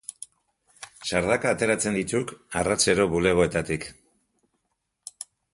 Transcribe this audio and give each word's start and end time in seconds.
Sardaka 1.09 1.51
ateratzen 1.57 1.99
dituk 1.99 2.33
arratsero 2.63 3.07
bulegoetatik. 3.15 3.89